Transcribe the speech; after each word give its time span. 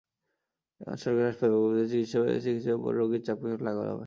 এখন 0.81 0.97
সরকারি 1.03 1.25
হাসপাতালগুলোতে 1.27 1.83
চিকিৎসাসেবায় 1.91 2.39
চিকিৎসকদের 2.45 2.77
ওপর 2.77 2.91
রোগীর 2.99 3.21
চাপ 3.27 3.37
কিছুটা 3.41 3.63
লাঘব 3.67 3.79
হবে। 3.83 3.99